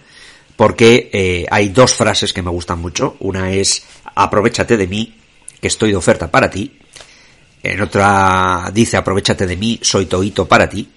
porque 0.62 1.48
hay 1.50 1.70
dos 1.70 1.92
frases 1.92 2.32
que 2.32 2.40
me 2.40 2.50
gustan 2.50 2.78
mucho, 2.80 3.16
una 3.18 3.50
es 3.50 3.84
aprovechate 4.14 4.76
de 4.76 4.86
mí, 4.86 5.12
que 5.60 5.66
estoy 5.66 5.90
de 5.90 5.96
oferta 5.96 6.30
para 6.30 6.48
ti, 6.48 6.78
en 7.62 7.80
otra 7.80 8.70
dice 8.72 8.96
aprovechate 8.96 9.46
de 9.46 9.56
mí, 9.56 9.78
soy 9.82 10.06
toito 10.06 10.46
para 10.46 10.68
ti. 10.68 10.88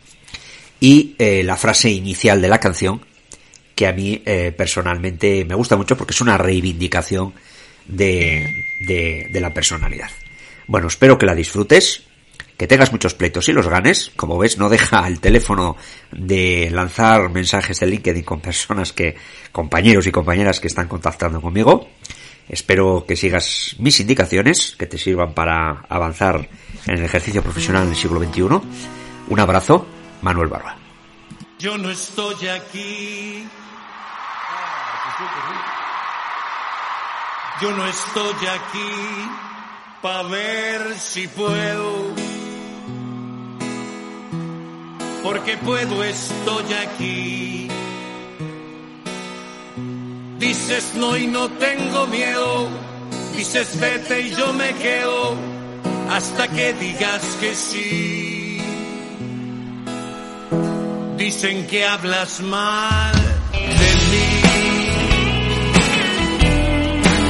Y 0.79 1.15
eh, 1.17 1.43
la 1.43 1.55
frase 1.55 1.89
inicial 1.89 2.41
de 2.41 2.49
la 2.49 2.59
canción, 2.59 3.01
que 3.75 3.87
a 3.87 3.93
mí 3.93 4.21
eh, 4.25 4.53
personalmente 4.55 5.45
me 5.45 5.55
gusta 5.55 5.75
mucho 5.75 5.97
porque 5.97 6.13
es 6.13 6.21
una 6.21 6.37
reivindicación 6.37 7.33
de, 7.87 8.47
la 9.31 9.53
personalidad. 9.53 10.09
Bueno, 10.67 10.87
espero 10.87 11.17
que 11.17 11.25
la 11.25 11.35
disfrutes, 11.35 12.03
que 12.57 12.67
tengas 12.67 12.91
muchos 12.91 13.13
pleitos 13.13 13.49
y 13.49 13.53
los 13.53 13.67
ganes. 13.67 14.11
Como 14.15 14.37
ves, 14.37 14.57
no 14.57 14.69
deja 14.69 15.07
el 15.07 15.19
teléfono 15.19 15.75
de 16.11 16.69
lanzar 16.71 17.29
mensajes 17.29 17.79
de 17.79 17.87
LinkedIn 17.87 18.23
con 18.23 18.41
personas 18.41 18.93
que, 18.93 19.15
compañeros 19.51 20.07
y 20.07 20.11
compañeras 20.11 20.59
que 20.59 20.67
están 20.67 20.87
contactando 20.87 21.41
conmigo. 21.41 21.89
Espero 22.47 23.05
que 23.07 23.15
sigas 23.15 23.75
mis 23.79 23.99
indicaciones, 23.99 24.75
que 24.77 24.85
te 24.85 24.97
sirvan 24.97 25.33
para 25.33 25.85
avanzar 25.89 26.47
en 26.85 26.97
el 26.97 27.03
ejercicio 27.03 27.41
profesional 27.41 27.83
en 27.83 27.89
el 27.89 27.95
siglo 27.95 28.19
XXI. 28.19 28.41
Un 29.27 29.39
abrazo, 29.39 29.87
Manuel 30.21 30.47
Barba. 30.47 30.77
Yo 31.57 31.77
no 31.77 31.89
estoy 31.89 32.47
aquí. 32.47 33.47
Yo 37.61 37.71
no 37.71 37.85
estoy 37.87 38.47
aquí 38.47 39.29
para 40.01 40.23
ver 40.23 40.99
si 40.99 41.27
puedo. 41.27 42.04
Porque 45.25 45.57
puedo, 45.57 46.03
estoy 46.03 46.73
aquí 46.85 47.67
Dices 50.37 50.93
no 50.95 51.17
y 51.17 51.25
no 51.25 51.49
tengo 51.49 52.05
miedo. 52.07 52.69
Dices 53.35 53.79
vete 53.79 54.21
y 54.21 54.35
yo 54.35 54.53
me 54.53 54.71
quedo 54.75 55.35
hasta 56.11 56.47
que 56.47 56.73
digas 56.73 57.23
que 57.39 57.55
sí. 57.55 58.61
Dicen 61.17 61.65
que 61.67 61.85
hablas 61.85 62.41
mal 62.41 63.13
de 63.51 63.91
mí, 64.11 64.29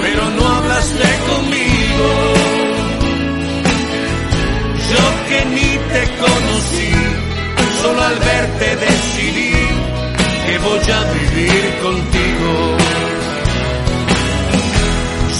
pero 0.01 0.29
no 0.31 0.47
hablaste 0.47 1.09
conmigo. 1.29 2.09
Yo 4.91 5.03
que 5.29 5.45
ni 5.55 5.71
te 5.93 6.03
conocí, 6.23 6.94
solo 7.85 8.03
al 8.03 8.19
verte 8.19 8.75
decidí 8.77 9.53
que 10.45 10.57
voy 10.57 10.91
a 10.97 11.01
vivir 11.13 11.63
contigo 11.83 12.77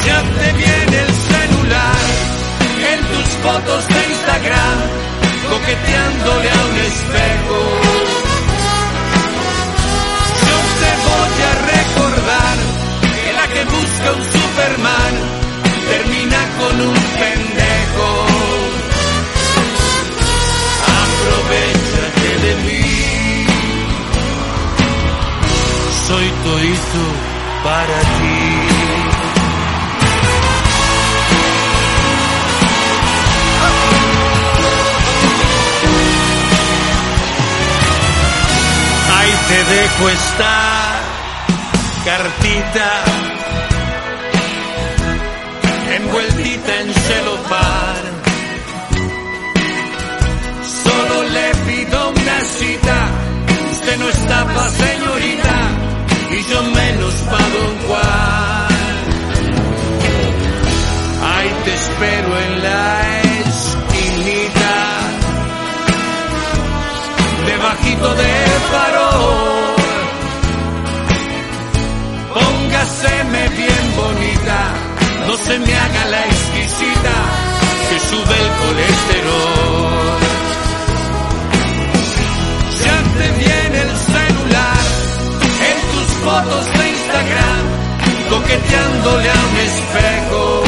ya 0.06 0.22
te 0.22 0.54
viene 0.54 0.98
el 1.08 1.14
celular 1.32 2.06
en 2.92 3.00
tus 3.12 3.28
fotos 3.44 3.88
de 3.88 4.00
Instagram, 4.14 4.78
coqueteándole 5.50 6.50
a 6.52 6.66
un 6.70 6.78
espejo. 6.92 7.75
Toito 26.76 27.06
para 27.64 28.00
ti. 28.00 28.76
te 39.48 39.64
dejo 39.64 40.10
esta 40.10 40.56
cartita 42.04 43.04
envueltita 45.98 46.82
en 46.82 46.94
celofán. 46.94 48.04
Solo 50.84 51.24
le 51.30 51.56
pido 51.68 52.10
una 52.10 52.40
cita, 52.42 53.08
usted 53.72 53.98
no 54.00 54.10
está 54.10 54.70
señorita 54.72 55.65
yo 56.50 56.62
menos 56.64 57.14
pa' 57.30 57.48
don 57.56 57.74
Juan. 57.88 58.68
Ahí 61.34 61.52
te 61.64 61.74
espero 61.74 62.30
en 62.46 62.62
la 62.62 63.12
esquinita, 63.50 64.76
debajito 67.46 68.16
del 68.16 68.52
farol. 68.72 69.76
Póngaseme 72.34 73.50
bien 73.50 73.86
bonita, 73.96 74.60
no 75.28 75.38
se 75.38 75.60
me 75.60 75.74
haga 75.76 76.06
la 76.06 76.22
exquisita 76.26 77.16
que 77.90 78.00
sube 78.00 78.36
el 78.44 78.50
colesterol. 78.62 80.25
Fotos 86.46 86.66
de 86.78 86.90
Instagram, 86.90 87.66
coqueteándole 88.30 89.30
a 89.30 89.34
un 89.34 89.58
espejo. 89.58 90.64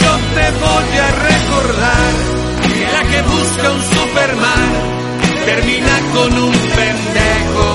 Yo 0.00 0.12
te 0.34 0.46
voy 0.64 0.98
a 0.98 1.10
recordar 1.28 2.12
la 2.92 3.02
que 3.10 3.22
busca 3.22 3.70
un 3.72 3.82
Superman 3.82 4.70
termina 5.46 5.96
con 6.14 6.38
un 6.38 6.52
pendejo. 6.52 7.68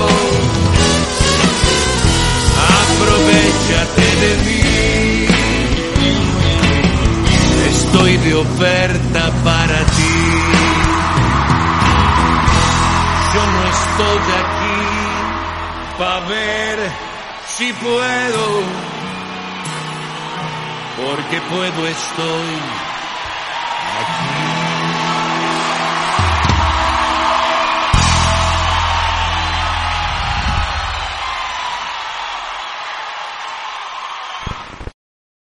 Aprovechate 2.82 4.06
de 4.22 4.32
mí. 4.46 5.26
Estoy 7.70 8.16
de 8.18 8.34
oferta 8.34 9.32
para 9.44 9.78
ti. 9.96 10.16
Yo 13.34 13.42
no 13.52 13.62
estoy 13.76 14.20
aquí 14.42 14.65
para 15.98 16.20
ver 16.26 16.78
si 17.46 17.72
puedo, 17.72 18.62
porque 20.96 21.40
puedo 21.48 21.86
estoy. 21.86 22.95